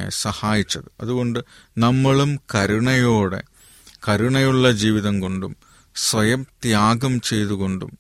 സഹായിച്ചത്. 0.09 0.89
അതുകൊണ്ട് 1.01 1.39
നമ്മളും 1.77 2.39
കരുണയോടെ 2.55 3.41
കരുണയുള്ള 4.09 4.71
ജീവിതം 4.71 5.19
കൊണ്ടും 5.19 5.55
സ്വയം 5.95 6.43
ത്യാഗം 6.63 7.21
ചെയ്തുകൊണ്ടും 7.21 7.91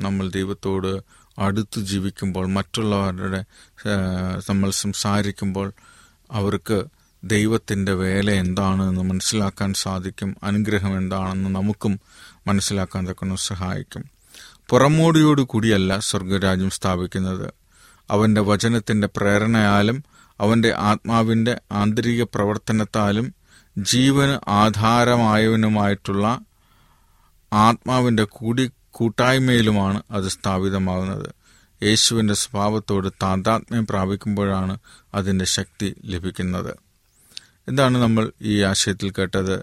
നമ്മൾ 0.00 0.30
ദൈവത്തോട് 0.30 0.92
അടുത്ത് 1.38 1.80
ജീവിക്കുമ്പോൾ 1.80 2.46
മറ്റുള്ളവരുടെ 2.46 3.44
നമ്മൾ 4.50 4.70
സംസാരിക്കുമ്പോൾ 4.70 5.72
അവർക്ക് 6.30 6.84
ദൈവത്തിന്റെ 7.24 7.92
വേല 7.92 8.30
എന്താണെന്ന് 8.30 9.00
മനസ്സിലാക്കാൻ 9.00 9.72
സാധിക്കും 9.72 10.36
അനുഗ്രഹം 10.42 10.98
എന്താണെന്ന് 10.98 11.50
നമുക്കും 11.50 12.00
മനസ്സിലാക്കാൻ 12.46 13.08
തക്കണം 13.08 13.36
സഹായിക്കും. 13.36 14.04
പുറമോടിയോട് 14.68 15.42
കൂടിയല്ല 15.42 15.98
സ്വർഗരാജ്യം 15.98 16.70
സ്ഥാപിക്കുന്നത്. 16.70 17.52
അവന്റെ 18.10 18.40
വചനത്തിന്റെ 18.40 19.08
പ്രേരണയാലും 19.16 20.04
അവന്റെ 20.40 20.74
ആത്മാവിന്റെ 20.74 21.60
ആന്തരിക 21.72 22.22
പ്രവർത്തനത്താലും 22.22 23.34
ജീവന് 23.78 24.50
ആധാരമായവനുമായിട്ടുള്ള 24.50 26.40
ആത്മാവിന്റെ 27.52 28.24
കൂടി 28.24 28.70
കൂട്ടായ്മയിലുമാണ് 28.90 30.02
അത് 30.10 30.28
സ്ഥാപിതമാകുന്നത്. 30.28 31.34
യേശുവിന്റെ 31.82 32.34
സ്വഭാവത്തോട് 32.34 33.08
താതാത്മ്യം 33.22 33.86
പ്രാപിക്കുമ്പോഴാണ് 33.86 34.78
അതിന്റെ 35.14 35.44
ശക്തി 35.44 35.94
ലഭിക്കുന്നത്. 36.04 36.87
എന്താണ് 37.68 37.98
നമ്മൾ 37.98 38.32
ഈ 38.42 38.60
ആശയത്തിൽ 38.62 39.10
കേട്ടത്? 39.10 39.56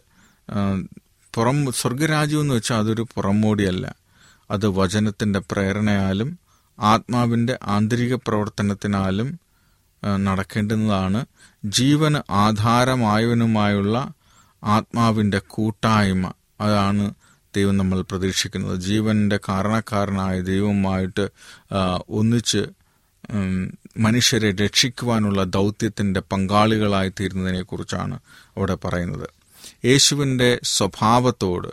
പുറം 1.34 1.72
സ്വർഗരാജ്യം 1.72 2.42
എന്ന് 2.42 2.54
വെച്ചാൽ 2.54 2.78
അതൊരു 2.78 3.08
പുറമോടിയല്ല. 3.16 3.96
അത് 4.52 4.68
വചനത്തിന്റെ 4.68 5.40
പ്രേരണയാലും 5.52 6.40
ആത്മാവിന്റെ 6.80 7.58
ആന്തരിക 7.64 8.16
പ്രവർത്തനത്തിനാലും 8.16 9.40
നടക്കേണ്ടുന്നതാണ്. 10.24 11.26
ജീവന് 11.66 12.20
ആധാരമായവനുമായുള്ള 12.32 14.14
ആത്മാവിന്റെ 14.64 15.42
കൂട്ടായ്മ 15.48 16.34
അതാണ് 16.62 17.14
ദൈവം 17.56 17.78
നമ്മൾ 17.78 18.02
പ്രതീക്ഷിക്കുന്നത്. 18.02 18.78
ജീവന്റെ 18.80 19.40
കാരണക്കാരനായ 19.50 20.42
ദൈവവുമായിട്ട് 20.42 21.26
ഒന്നിച്ച് 22.10 22.64
മനുഷ്യരെ 23.98 24.52
രക്ഷിക്കുവാനുള്ള 24.52 25.44
ദൗത്യത്തിന്റെ 25.44 26.20
പങ്കാളികളായി 26.20 27.10
തീരുന്നതിനെക്കുറിച്ചാണ് 27.10 28.20
അവിടെ 28.58 28.76
പറയുന്നത്. 28.76 29.30
യേശുവിന്റെ 29.86 30.60
സ്വഭാവത്തോട് 30.64 31.70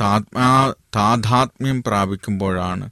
താത്മാ 0.00 0.74
താതാത്മ്യം 0.96 1.82
പ്രാപിക്കുമ്പോഴാണ് 1.82 2.90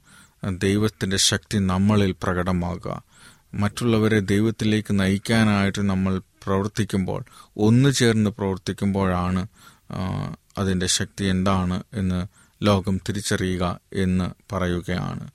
ദൈവത്തിന്റെ 0.57 1.17
ശക്തി 1.17 1.57
നമ്മളിൽ 1.57 2.15
പ്രകടമാകുക. 2.23 3.03
മറ്റുള്ളവരെ 3.53 4.19
ദൈവത്തിലേക്ക് 4.19 4.99
നയിക്കാനായിട്ട് 4.99 5.81
നമ്മൾ 5.89 6.21
പ്രവർത്തിക്കുമ്പോൾ 6.43 7.23
ഒന്നു 7.57 7.89
ചേർന്ന് 7.89 8.29
പ്രവർത്തിക്കുമ്പോഴാണ് 8.29 9.47
അതിന്റെ 10.57 10.87
ശക്തി 10.87 11.25
എന്താണ് 11.25 11.83
എന്ന് 11.93 12.19
ലോകം 12.65 12.97
തിരിച്ചറിയുക 12.97 13.79
എന്ന് 13.93 14.53
പറയുകയാണ്. 14.53 15.25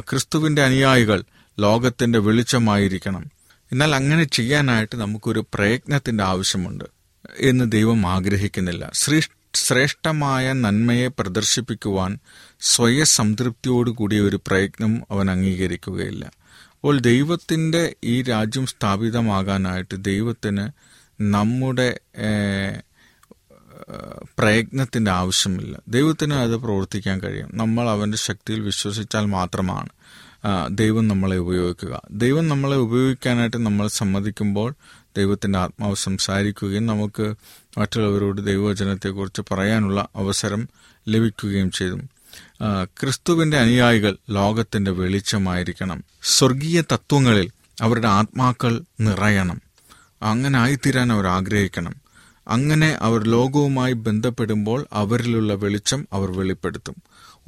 ക്രിസ്തുവിന്റെ 0.00 0.62
അനുയായികൾ 0.62 1.24
ലോകത്തിന്റെ 1.58 2.18
വെളിച്ചമായിരിക്കണം. 2.18 3.30
എന്നാൽ 3.72 3.94
അങ്ങനെ 3.94 4.24
ചെയ്യാനായിട്ട് 4.24 4.96
നമുക്കൊരു 4.96 5.44
പ്രയത്നത്തിന്റെ 5.54 6.24
ആവശ്യമുണ്ട് 6.24 6.84
എന്ന് 7.38 7.72
ദൈവം 7.72 8.06
ആഗ്രഹിക്കുന്നില്ല. 8.06 8.90
ശ്രീ- 8.94 9.30
ശ്രേഷ്ഠമായ 9.54 10.52
നന്മയെ 10.52 11.08
പ്രദർശിപ്പിക്കുവാൻ 11.08 12.18
സ്വയസംതൃപ്തിയോടുകൂടിയ 12.60 14.20
ഒരു 14.20 14.40
പ്രയത്നം 14.46 15.02
അവൻ 15.10 15.30
അംഗീകരിക്കുകയില്ല. 15.30 16.24
അപ്പോൾ 16.72 17.00
ദൈവത്തിന്റെ 17.00 17.94
ഈ 18.04 18.22
രാജ്യം 18.22 18.66
സ്ഥാപിതമാകാനായിട്ട് 18.66 20.04
ദൈവത്തിന് 20.04 20.68
നമ്മുടെ 21.20 22.00
പ്രയത്നത്തിന്റെ 24.38 25.10
ആവശ്യമില്ല. 25.10 25.78
ദൈവത്തിന് 25.88 26.34
അത് 26.34 26.56
പ്രവർത്തിക്കാൻ 26.56 27.20
കഴിയും. 27.20 27.50
നമ്മൾ 27.54 27.90
അവന്റെ 27.90 28.18
ശക്തിയിൽ 28.18 28.60
വിശ്വസിച്ചാൽ 28.60 29.26
മാത്രമാണ്. 29.26 29.88
ദൈവം 30.70 31.08
നമ്മളെ 31.08 31.36
ഉപയോഗിക്കുക. 31.36 32.02
ദൈവം 32.10 32.48
നമ്മളെ 32.48 32.76
ഉപയോഗിക്കാനായിട്ട് 32.76 33.56
നമ്മൾ 33.56 33.88
സമ്മതിക്കുമ്പോൾ 33.88 34.74
ദൈവത്തിന്റെ 35.16 35.58
ആത്മാവ് 35.58 35.94
സംസാരിക്കുകയും 35.96 36.86
നമുക്ക് 36.86 37.34
മറ്റുള്ളവരോട് 37.78 38.46
ദൈവവചനത്തെക്കുറിച്ച് 38.46 39.42
പറയാനുള്ള 39.50 40.08
അവസരം 40.16 40.68
ലഭിക്കുകയും 41.08 41.70
ചെയ്തു 41.70 41.96
ക്രിസ്തുവിന്റെ 42.84 43.56
അനുയായികൾ 43.56 44.16
ലോകത്തിന്റെ 44.30 44.90
വെളിച്ചമായിരിക്കണം. 44.90 46.04
സ്വർഗീയ 46.22 46.80
തത്വങ്ങളിൽ 46.80 47.50
അവരുടെ 47.82 48.08
ആത്മാക്കൾ 48.08 48.82
നിറയണം. 49.00 49.60
അങ്ങനെ 50.22 50.58
ആയിത്തീരാൻ 50.58 51.12
അവർ 51.12 51.26
ആഗ്രഹിക്കണം. 51.26 51.94
അങ്ങനെ 52.48 52.98
അവർ 53.00 53.24
ലോകവുമായി 53.24 53.92
ബന്ധപ്പെടുമ്പോൾ 53.92 54.86
അവരിലുള്ള 54.92 55.54
വെളിച്ചം 55.54 56.08
അവർ 56.12 56.30
വെളിപ്പെടുത്തും. 56.30 56.94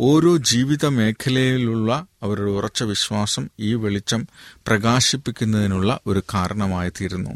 ഓരോ 0.00 0.37
ജീവിത 0.37 0.87
മേഖലയിലുള്ള 0.87 2.06
അവരുടെ 2.22 2.50
ഉറച്ച 2.50 2.82
വിശ്വാസം 2.82 3.48
ഈ 3.61 3.74
വെളിച്ചം 3.74 4.26
പ്രകാശിപ്പിക്കുന്നതിനുള്ള 4.66 6.00
ഒരു 6.06 6.22
കാരണമായി 6.34 6.90
തീരുന്നു. 6.90 7.30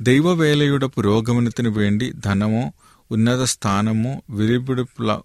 ദൈവവേലയുടെ 0.00 0.86
പുരോഗമനത്തിനു 0.86 1.68
വേണ്ടി 1.68 2.12
ധനമോ 2.24 2.72
ഉന്നത 3.10 3.44
സ്ഥാനമോ 3.44 4.20
വിലപിടിപ്പുള്ള 4.30 5.22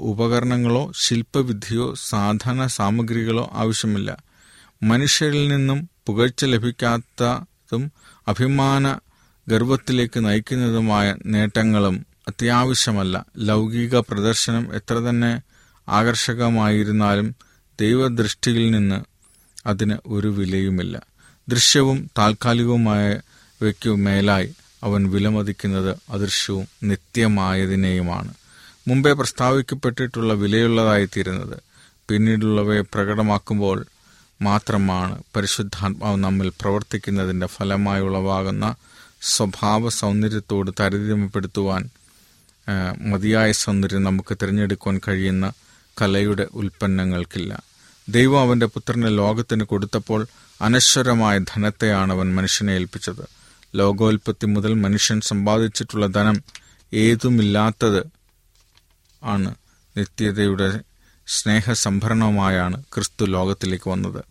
ഉപകരണങ്ങളോ 0.00 0.92
ശില്പവിദ്യയോ 0.98 1.94
സാധന 1.94 2.66
സാമഗ്രികളോ 2.66 3.50
ആവശ്യമില്ല. 3.52 4.16
മനുഷ്യരിൽ 4.82 5.48
നിന്നും 5.48 5.90
പുകഴ്ച 6.06 6.44
ലഭിക്കാത്തതും 6.44 7.92
അഭിമാന 8.28 8.98
ഗർവത്തിലേക്ക് 9.50 10.24
നയിക്കുന്നതുമായ 10.24 11.16
നേട്ടങ്ങളും 11.26 12.06
അത്യാവശ്യമല്ല. 12.28 13.26
ലൗകിക 13.36 13.98
പ്രദർശനം 13.98 14.74
എത്ര 14.74 14.94
തന്നെ 14.94 15.42
ആകർഷകമായിരുന്നാലും 15.88 17.34
ദൈവദൃഷ്ടിയിൽ 17.80 18.70
നിന്ന് 18.70 19.00
അതിന് 19.66 19.96
ഒരു 20.06 20.28
വിലയുമില്ല. 20.28 21.02
ദൃശ്യവും 21.48 22.10
താൽക്കാലികവുമായവയ്ക്കു 22.18 23.90
മേലായി 23.90 24.54
അവൻ 24.82 25.10
വിലമതിക്കുന്നത് 25.10 25.96
അദൃശ്യവും 26.10 26.66
നിത്യമായതിനെയുമാണ്. 26.82 28.34
മുമ്പേ 28.88 29.12
പ്രസ്താവിക്കപ്പെട്ടിട്ടുള്ള 29.12 30.34
വിലയുള്ളതായിത്തീരുന്നത് 30.34 31.58
പിന്നീടുള്ളവയെ 32.08 32.80
പ്രകടമാക്കുമ്പോൾ 32.80 33.86
മാത്രമാണ് 34.42 35.22
പരിശുദ്ധാത്മാവ് 35.36 36.16
നമ്മിൽ 36.16 36.48
പ്രവർത്തിക്കുന്നതിന്റെ 36.48 37.46
ഫലമായി 37.46 38.02
ഉളവാകുന്ന 38.02 38.74
സ്വഭാവ 39.22 39.88
സൗന്ദര്യത്തോട് 39.88 40.70
താരതമ്യപ്പെടുത്തുവാൻ 40.80 41.88
മതിയായ 43.10 43.52
സൗന്ദര്യം 43.52 44.04
നമുക്ക് 44.04 44.36
തിരഞ്ഞെടുക്കുവാൻ 44.42 45.00
കഴിയുന്ന 45.08 45.52
കലയുടെ 46.02 46.48
ഉൽപ്പന്നങ്ങൾക്കില്ല. 46.54 47.62
ദൈവം 48.08 48.40
അവന്റെ 48.40 48.66
പുത്രനെ 48.66 49.08
ലോകത്തിന് 49.08 49.64
കൊടുത്തപ്പോൾ 49.64 50.26
അനശ്വരമായ 50.62 51.38
ധനത്തെയാണ് 51.38 52.12
അവൻ 52.12 52.34
മനുഷ്യനെ 52.34 52.72
ഏൽപ്പിച്ചത്. 52.72 53.28
ലോകോൽപ്പത്തി 53.74 54.46
മുതൽ 54.46 54.74
മനുഷ്യൻ 54.74 55.20
സമ്പാദിച്ചിട്ടുള്ള 55.20 56.06
ധനം 56.06 56.42
ഏതുമില്ലാത്തത് 56.92 58.06
ആണ്. 59.24 59.54
നിത്യതയുടെ 59.96 60.80
സ്നേഹസംഭരണവുമായാണ് 61.26 62.82
ക്രിസ്തു 62.94 63.24
ലോകത്തിലേക്ക് 63.24 63.90
വന്നത്. 63.90 64.24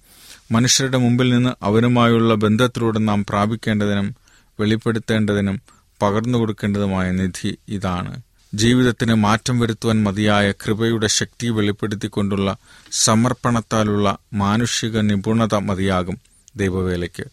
മനുഷ്യരുടെ 0.52 0.98
മുമ്പിൽ 0.98 1.30
നിന്ന് 1.30 1.50
അവനുമായുള്ള 1.62 2.36
ബന്ധത്തിലൂടെ 2.36 3.00
നാം 3.00 3.26
പ്രാപിക്കേണ്ടതിനും 3.26 4.16
വെളിപ്പെടുത്തേണ്ടതിനും 4.60 5.62
പകർന്നു 6.02 6.38
കൊടുക്കേണ്ടതുമായ 6.38 7.12
നിധി 7.12 7.58
ഇതാണ്. 7.68 8.22
ജീവിതത്തിന് 8.54 9.14
മാറ്റം 9.14 9.60
വരുത്തുവാൻ 9.60 10.04
മതിയായ 10.04 10.52
കൃപയുടെ 10.52 11.08
ശക്തി 11.08 11.50
വെളിപ്പെടുത്തിക്കൊണ്ടുള്ള 11.50 12.58
സമർപ്പണത്താലുള്ള 12.92 14.18
മാനുഷിക 14.34 15.00
നിപുണത 15.00 15.56
മതിയാകും 15.56 16.18
ദൈവവേലയ്ക്ക്. 16.56 17.24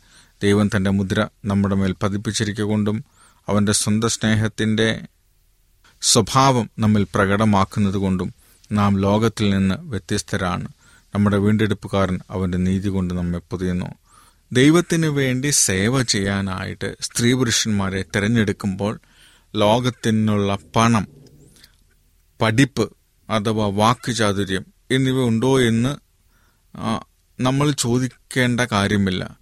ദൈവം 0.43 0.71
തന്റെ 0.77 0.91
മുദ്ര 0.91 1.29
നമ്മുടെ 1.45 1.75
മേൽ 1.75 1.95
പതിപ്പിച്ചിരിക്കൊണ്ടും 2.03 3.05
അവന്റെ 3.49 3.73
സ്വന്തം 3.73 4.09
സ്നേഹത്തിന്റെ 4.09 5.01
സ്വഭാവം 6.03 6.71
നമ്മിൽ 6.79 7.07
പ്രകടമാക്കുന്നതുകൊണ്ടും 7.15 8.35
നാം 8.73 9.01
ലോകത്തിൽ 9.01 9.51
നിന്ന് 9.51 9.75
വ്യത്യസ്തരാണ്. 9.81 10.69
നമ്മുടെ 11.15 11.37
വീണ്ടെടുപ്പുകാരൻ 11.37 12.21
അവന്റെ 12.31 12.59
നീതി 12.59 12.89
കൊണ്ട് 12.89 13.15
നമ്മെ 13.15 13.39
പൊതിയുന്നു. 13.39 13.87
ദൈവത്തിന് 14.53 15.07
വേണ്ടി 15.07 15.49
സേവ 15.49 16.03
ചെയ്യാനായിട്ട് 16.03 16.97
സ്ത്രീ 17.01 17.33
പുരുഷന്മാരെ 17.33 18.05
തിരഞ്ഞെടുക്കുമ്പോൾ 18.17 19.01
ലോകത്തിനുള്ള 19.55 20.59
പണം 20.77 21.09
പഠിപ്പ് 22.43 22.97
അഥവാ 23.31 23.67
വാക്കുചാതുര്യം 23.67 24.65
എന്നിവ 24.91 25.25
ഉണ്ടോ 25.25 25.61
എന്ന് 25.61 25.93
നമ്മൾ 27.41 27.71
ചോദിക്കേണ്ട 27.71 28.61
കാര്യമില്ല. 28.61 29.39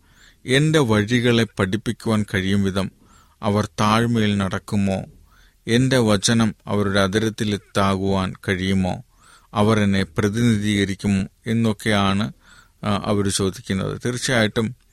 എന്റെ 0.46 0.78
വഴികളെ 0.78 1.44
പഠിപ്പിക്കുവാൻ 1.58 2.24
കഴിയും 2.34 2.62
വിധം 2.62 2.90
അവർ 3.42 3.64
താഴ്മയിൽ 3.80 4.36
നടക്കുമോ? 4.36 5.04
എന്റെ 5.66 5.98
വചനം 5.98 6.54
അവരുടെ 6.66 7.00
അതിരത്തിലെത്താകുവാൻ 7.00 8.34
കഴിയുമോ? 8.48 9.02
അവർ 9.54 9.80
എന്നെ 9.80 10.02
പ്രതിനിധീകരിക്കുമോ? 10.02 11.22
എന്നൊക്കെയാണ് 11.46 12.32
അവർ 12.84 13.28
ചോദിക്കുന്നത്. 13.28 14.00
തീർച്ചയായിട്ടും 14.04 14.83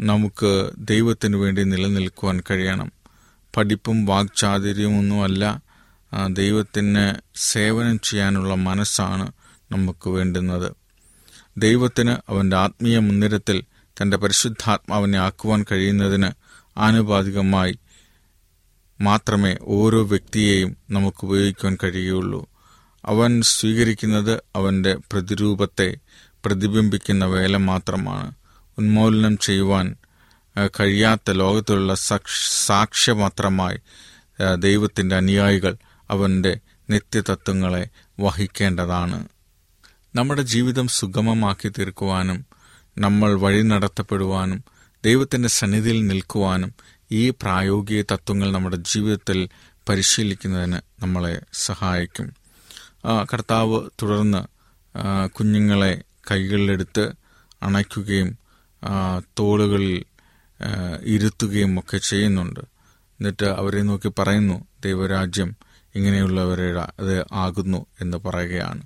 നമുക്ക് 0.00 0.70
ദൈവത്തിന് 0.78 1.36
വേണ്ടി 1.36 1.62
നിലനിൽക്കുവാൻ 1.62 2.42
കഴിയണം. 2.50 2.92
പഠിപ്പും 3.56 4.06
വാക്ചാതുര്യമൊന്നുമല്ല 4.06 5.62
ദൈവത്തിന് 6.28 7.14
സേവനം 7.36 8.00
ചെയ്യാനുള്ള 8.00 8.54
മനസ്സാണ് 8.54 9.32
നമുക്ക് 9.72 10.08
വേണ്ടുന്നത്. 10.08 10.72
ദൈവത്തിന് 11.56 12.16
അവന്റെ 12.28 12.56
ആത്മീയ 12.56 12.98
മുൻനിരത്തിൽ 12.98 13.64
തന്റെ 14.02 14.16
പരിശുദ്ധാത്മാവിനെ 14.16 15.18
ആക്കുവാൻ 15.18 15.64
കഴിയുന്നതിന് 15.72 16.30
ആനുപാതികമായി 16.76 17.78
മാത്രമേ 19.00 19.56
ഓരോ 19.62 20.02
വ്യക്തിയെയും 20.04 20.76
നമുക്ക് 20.90 21.24
ഉപയോഗിക്കുവാൻ 21.24 21.78
കഴിയുകയുള്ളൂ. 21.84 22.48
അവൻ 23.04 23.42
സ്വീകരിക്കുന്നത് 23.42 24.42
അവന്റെ 24.56 24.94
പ്രതിരൂപത്തെ 25.12 25.96
പ്രതിബിംബിക്കുന്ന 26.44 27.24
വേല 27.24 27.56
മാത്രമാണ്. 27.56 28.32
ഉന്മൂലനം 28.78 29.38
ചെയ്യുവാൻ 29.38 29.96
കഴിയാത്ത 30.80 31.30
ലോകത്തിലുള്ള 31.30 31.94
സാക്ഷ- 31.94 32.66
സാക്ഷ്യമാത്രമായി 32.66 33.78
ദൈവത്തിന്റെ 34.58 35.16
അനുയായികൾ 35.16 35.76
അവന്റെ 36.10 36.58
നിത്യതത്വങ്ങളെ 36.90 37.88
വഹിക്കേണ്ടതാണ്. 38.20 39.28
നമ്മുടെ 40.14 40.42
ജീവിതം 40.42 40.88
സുഗമമാക്കി 40.88 41.68
തീർക്കുവാനും 41.68 42.46
നമ്മൾ 42.98 43.34
വഴി 43.34 43.62
നടത്തപ്പെടുവാനും 43.62 44.64
ദൈവത്തിന്റെ 45.04 45.48
സന്നിധിയിൽ 45.48 46.06
നിൽക്കുവാനും 46.06 46.74
ഈ 47.12 47.30
പ്രായോഗിക 47.30 48.02
തത്വങ്ങൾ 48.12 48.52
നമ്മുടെ 48.52 48.76
ജീവിതത്തിൽ 48.76 49.48
പരിശീലിക്കുന്നതിന് 49.88 50.80
നമ്മളെ 51.02 51.40
സഹായിക്കും. 51.52 52.28
കർത്താവ് 53.32 53.88
തുടർന്ന് 54.02 54.42
കുഞ്ഞുങ്ങളെ 55.28 56.02
കൈകളിലെടുത്ത് 56.30 57.12
അണയ്ക്കുകയും 57.62 58.41
തോളുകളിൽ 59.38 60.04
ഇരുത്തുകയും 61.04 61.78
ഒക്കെ 61.78 61.98
ചെയ്യുന്നുണ്ട്. 61.98 62.60
എന്നിട്ട് 63.20 63.46
അവരെ 63.46 63.82
നോക്കി 63.82 64.10
പറയുന്നു 64.18 64.64
ദൈവരാജ്യം 64.84 65.56
ഇങ്ങനെയുള്ളവരുടെ 65.94 66.80
അത് 66.98 67.24
ആകുന്നു 67.32 67.86
എന്ന് 68.00 68.16
പറയുകയാണ്. 68.16 68.82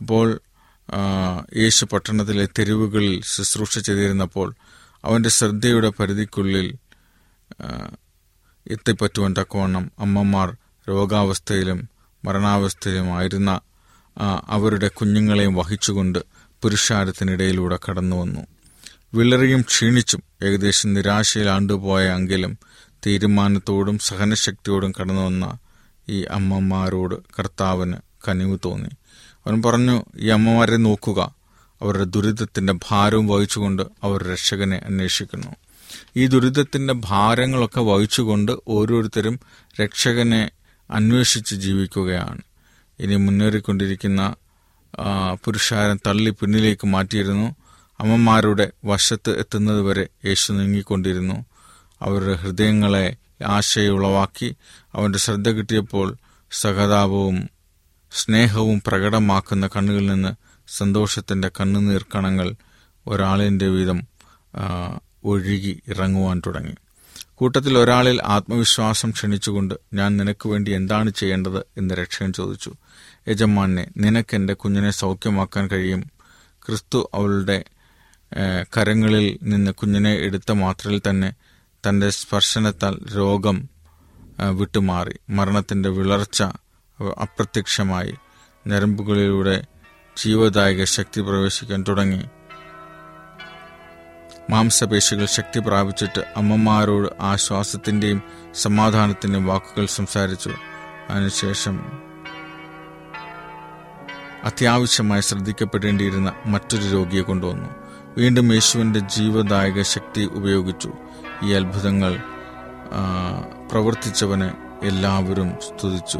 അപ്പോൾ 0.00 0.40
യേശു 1.56 1.84
പട്ടണത്തിലെ 1.84 2.48
തെരുവുകളിൽ 2.58 3.20
ശുശ്രൂഷ 3.24 3.78
ചെയ്തിരുന്നപ്പോൾ 3.78 4.54
അവന്റെ 5.04 5.28
ശ്രദ്ധയുടെ 5.28 5.88
പരിധിക്കുള്ളിൽ 5.88 6.78
എത്തിപ്പറ്റുവാൻ 8.66 9.34
തക്കവണ്ണം 9.38 9.90
അമ്മമാർ 9.98 10.56
രോഗാവസ്ഥയിലും 10.88 11.88
മരണാവസ്ഥയിലുമായിരുന്ന 12.24 13.60
അവരുടെ 14.48 14.88
കുഞ്ഞുങ്ങളെയും 14.88 15.54
വഹിച്ചുകൊണ്ട് 15.54 16.18
പുരുഷാരത്തിനിടയിലൂടെ 16.62 17.78
കടന്നു 17.88 18.16
വന്നു 18.16 18.46
വിളറിയും 19.14 19.60
ക്ഷീണിച്ചും 19.60 20.22
ഏകദേശം 20.42 20.94
നിരാശയിൽ 20.94 21.48
എങ്കിലും 21.98 22.58
തീരുമാനത്തോടും 23.06 23.98
സഹനശക്തിയോടും 23.98 24.92
കടന്നു 25.00 25.22
വന്ന 25.22 25.58
ഈ 26.08 26.22
അമ്മമാരോട് 26.22 27.14
കർത്താവിന് 27.38 27.94
കനിവ് 28.28 28.58
തോന്നി. 28.64 28.88
അവൻ 29.46 29.62
പറഞ്ഞു 29.62 30.02
ഈ 30.16 30.28
അമ്മമാരെ 30.28 30.76
നോക്കുക. 30.76 31.34
അവരുടെ 31.82 32.04
ദുരിതത്തിന്റെ 32.04 32.74
ഭാരവും 32.88 33.28
വഹിച്ചുകൊണ്ട് 33.28 33.82
അവർ 34.02 34.22
രക്ഷകനെ 34.22 34.76
അന്വേഷിക്കുന്നു. 34.76 35.56
ഈ 36.16 36.26
ദുരിതത്തിന്റെ 36.26 36.94
ഭാരങ്ങളൊക്കെ 36.96 37.80
വഹിച്ചുകൊണ്ട് 37.80 38.52
ഓരോരുത്തരും 38.68 39.40
രക്ഷകനെ 39.82 40.50
അന്വേഷിച്ച് 40.90 41.54
ജീവിക്കുകയാണ്. 41.54 42.40
ഇനി 43.00 43.14
മുന്നേറിക്കൊണ്ടിരിക്കുന്ന 43.16 44.34
പുരുഷാരൻ 44.98 45.34
പുരുഷാരം 45.44 46.00
തള്ളി 46.06 46.30
പിന്നിലേക്ക് 46.30 46.86
മാറ്റിയിരുന്നു. 46.86 47.54
അമ്മമാരുടെ 48.00 48.72
വശത്ത് 48.84 49.38
എത്തുന്നതുവരെ 49.38 50.06
യേശു 50.26 50.52
നീങ്ങിക്കൊണ്ടിരുന്നു. 50.52 51.44
അവരുടെ 52.02 52.34
ഹൃദയങ്ങളെ 52.34 53.16
ആശയുളവാക്കി 53.46 54.56
അവന്റെ 54.94 55.18
ശ്രദ്ധ 55.18 55.48
കിട്ടിയപ്പോൾ 55.48 56.16
സഹതാപവും 56.50 57.50
സ്നേഹവും 58.12 58.82
പ്രകടമാക്കുന്ന 58.86 59.66
കണ്ണുകളിൽ 59.66 60.06
നിന്ന് 60.06 60.32
സന്തോഷത്തിന്റെ 60.68 61.48
കണ്ണുനീർ 61.48 62.04
കണങ്ങൾ 62.14 62.54
ഒരാളിന്റെ 63.06 63.68
വീതം 63.68 64.02
ഒഴുകി 65.24 65.82
ഇറങ്ങുവാൻ 65.88 66.42
തുടങ്ങി. 66.46 66.74
കൂട്ടത്തിൽ 67.34 67.78
ഒരാളിൽ 67.78 68.22
ആത്മവിശ്വാസം 68.24 69.10
ക്ഷണിച്ചുകൊണ്ട് 69.10 69.74
ഞാൻ 69.94 70.16
നിനക്ക് 70.16 70.48
വേണ്ടി 70.48 70.70
എന്താണ് 70.70 71.10
ചെയ്യേണ്ടത് 71.10 71.58
എന്ന് 71.58 71.94
രക്ഷകൻ 71.94 72.32
ചോദിച്ചു. 72.32 72.72
യജമാനെ 73.28 73.88
നിനക്ക് 73.96 74.34
എന്റെ 74.34 74.54
കുഞ്ഞിനെ 74.54 74.90
സൗഖ്യമാക്കാൻ 74.90 75.68
കഴിയും. 75.68 76.00
ക്രിസ്തു 76.66 77.10
അവളുടെ 77.14 77.64
കരങ്ങളിൽ 78.76 79.38
നിന്ന് 79.42 79.70
കുഞ്ഞിനെ 79.70 80.12
എടുത്ത 80.12 80.52
മാത്രയിൽ 80.52 81.02
തന്നെ 81.10 81.34
തന്റെ 81.88 82.10
സ്പർശനത്താൽ 82.10 82.98
രോഗം 83.16 83.68
വിട്ടുമാറി. 84.52 85.18
മരണത്തിന്റെ 85.30 85.88
വിളർച്ച 85.88 86.42
അപ്രത്യക്ഷമായി. 87.22 88.14
ഞരമ്പുകളിലൂടെ 88.66 89.64
ജീവദായക 90.16 90.84
ശക്തി 90.84 91.20
പ്രവേശിക്കാൻ 91.20 91.84
തുടങ്ങി. 91.88 92.22
മാംസപേശികൾ 94.50 95.26
ശക്തി 95.26 95.58
പ്രാപിച്ചിട്ട് 95.58 96.20
അമ്മമാരോട് 96.36 97.22
ആശ്വാസത്തിന്റെയും 97.22 98.22
സമാധാനത്തിന്റെയും 98.54 99.46
വാക്കുകൾ 99.46 99.86
സംസാരിച്ചു. 99.86 100.50
അതിനുശേഷം 101.10 101.80
അത്യാവശ്യമായി 104.44 105.20
ശ്രദ്ധിക്കപ്പെടേണ്ടിയിരുന്ന 105.20 106.32
മറ്റൊരു 106.46 106.82
രോഗിയെ 106.82 107.22
കൊണ്ടുവന്നു. 107.22 107.79
വീണ്ടും 108.18 108.52
യേശുവിന്റെ 108.52 109.00
ജീവദായക 109.00 109.82
ശക്തി 109.82 110.24
ഉപയോഗിച്ചു. 110.32 110.92
ഈ 111.44 111.52
അത്ഭുതങ്ങൾ 111.52 112.20
പ്രവർത്തിച്ചവനെ 113.70 114.54
എല്ലാവരും 114.82 115.52
സ്തുതിച്ചു. 115.60 116.18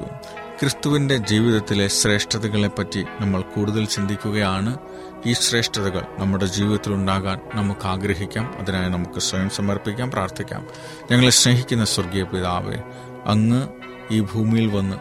ക്രിസ്തുവിന്റെ 0.60 1.16
ജീവിതത്തിലെ 1.16 1.88
ശ്രേഷ്ഠതകളെപ്പറ്റി 1.88 3.04
നമ്മൾ 3.20 3.40
കൂടുതൽ 3.40 3.84
ചിന്തിക്കുകയാണ്. 3.84 4.78
ഈ 5.26 5.32
ശ്രേഷ്ഠതകൾ 5.32 6.02
നമ്മുടെ 6.18 6.46
ജീവിതത്തിൽ 6.46 6.94
ഉണ്ടാകാൻ 6.94 7.40
നമുക്ക് 7.54 7.86
ആഗ്രഹിക്കാം. 7.86 8.58
അതിനായി 8.58 8.88
നമുക്ക് 8.88 9.20
സ്വയം 9.20 9.50
സമർപ്പിക്കാം 9.50 10.10
പ്രാർത്ഥിക്കാം. 10.10 10.66
ഞങ്ങളെ 11.10 11.30
സ്നേഹിക്കുന്ന 11.30 11.84
സ്വർഗീയ 11.84 12.22
പിതാവേ 12.22 12.76
അങ്ങ് 13.24 13.68
ഈ 14.10 14.20
ഭൂമിയിൽ 14.20 14.66
വന്ന് 14.66 14.96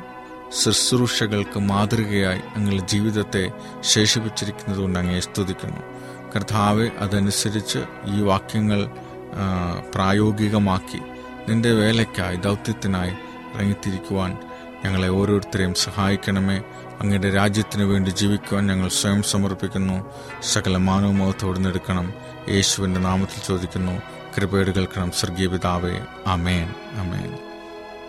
ശുശ്രൂഷകൾക്ക് 0.64 1.60
മാതൃകയായി 1.60 2.42
ഞങ്ങളുടെ 2.58 2.88
ജീവിതത്തെ 2.88 3.52
ശേഷിപ്പിച്ചിരിക്കുന്നതുകൊണ്ട് 3.80 5.00
അങ്ങയെ 5.00 5.20
സ്തുതിക്കുന്നു. 5.20 5.89
കർത്താവ് 6.36 6.90
അതനുസരിച്ച് 7.00 7.80
ഈ 8.06 8.22
വാക്യങ്ങൾ 8.22 8.92
പ്രായോഗികമാക്കി 9.96 10.98
നിന്റെ 11.50 11.72
വേലയ്ക്കായി 11.72 12.36
ദൗത്യത്തിനായി 12.36 13.12
ഇറങ്ങിത്തിരിക്കുവാൻ 13.56 14.38
ഞങ്ങളെ 14.86 15.10
ഓരോരുത്തരെയും 15.10 15.74
സഹായിക്കണമേ. 15.74 16.64
അങ്ങയുടെ 17.00 17.30
രാജ്യത്തിനു 17.30 17.86
വേണ്ടി 17.86 18.10
ജീവിക്കുവാൻ 18.10 18.68
ഞങ്ങൾ 18.68 18.90
സ്വയം 18.90 19.24
സമർപ്പിക്കുന്നു. 19.24 20.14
സകല 20.44 20.78
മാനവമോഹത്തോട് 20.78 21.68
എടുക്കണം. 21.68 22.14
യേശുവിന്റെ 22.50 23.00
നാമത്തിൽ 23.00 23.42
ചോദിക്കുന്നു. 23.48 24.02
കൃപയുടെ 24.38 24.72
കേൾക്കണം. 24.72 25.12
സ്വർഗീയ 25.12 25.48
പിതാവേ 25.48 26.00
അമേൻ 26.28 26.70
അമേൻ 26.92 27.38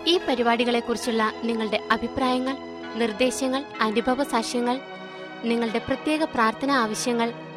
ഈ 0.07 0.19
പരിപാടികളെക്കുറിച്ചുള്ള 0.27 1.33
നിങ്ങളുടെ 1.43 1.87
അഭിപ്രായങ്ങൾ 1.91 2.57
നിർദ്ദേശങ്ങൾ 2.95 3.65
അനുഭവ 3.81 4.23
സാക്ഷ്യങ്ങൾ 4.23 4.79
നിങ്ങളുടെ 5.43 5.79
പ്രത്യേക 5.79 6.23
പ്രാർത്ഥന 6.23 6.71
ആവശ്യങ്ങൾ 6.71 7.33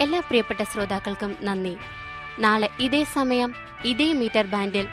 എല്ലാ 0.00 0.20
പ്രിയപ്പെട്ട 0.20 0.62
ശ്രോതാക്കൾക്കും 0.62 1.36
നന്ദി. 1.42 1.76
നാളെ 2.38 2.68
ഇതേ 2.80 3.04
സമയം 3.04 3.54
ഇതേ 3.84 4.12
മീറ്റർ 4.12 4.46
ബാൻഡിൽ 4.46 4.86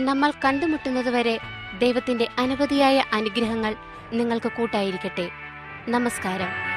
നമ്മൾ 0.00 0.32
കണ്ടുമുട്ടുന്നതുവരെ 0.44 1.38
ദൈവത്തിന്റെ 1.78 2.28
അനവധിയായ 2.38 3.04
അനുഗ്രഹങ്ങൾ 3.12 3.74
നിങ്ങൾക്ക് 4.12 4.52
കൂട്ടായിരിക്കട്ടെ. 4.52 5.30
നമസ്കാരം. 5.88 6.73